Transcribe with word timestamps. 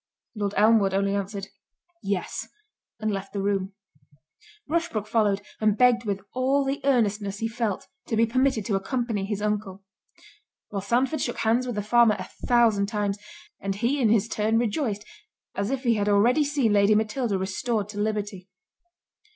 Lord 0.33 0.55
Elmwood 0.57 0.95
only 0.95 1.13
answered, 1.13 1.49
"Yes," 2.01 2.47
and 2.99 3.11
left 3.11 3.33
the 3.33 3.39
room. 3.43 3.73
Rushbrook 4.67 5.05
followed, 5.05 5.43
and 5.59 5.77
begged 5.77 6.05
with 6.05 6.21
all 6.33 6.65
the 6.65 6.81
earnestness 6.83 7.37
he 7.37 7.47
felt, 7.47 7.85
to 8.07 8.15
be 8.15 8.25
permitted 8.25 8.65
to 8.65 8.73
accompany 8.75 9.25
his 9.25 9.43
uncle. 9.43 9.83
While 10.69 10.81
Sandford 10.81 11.21
shook 11.21 11.37
hands 11.37 11.67
with 11.67 11.75
the 11.75 11.83
farmer 11.83 12.15
a 12.17 12.27
thousand 12.47 12.87
times; 12.87 13.19
and 13.59 13.75
he, 13.75 14.01
in 14.01 14.09
his 14.09 14.27
turn, 14.27 14.57
rejoiced, 14.57 15.05
as 15.53 15.69
if 15.69 15.83
he 15.83 15.93
had 15.93 16.09
already 16.09 16.43
seen 16.43 16.73
Lady 16.73 16.95
Matilda 16.95 17.37
restored 17.37 17.87
to 17.89 17.99
liberty. 17.99 18.49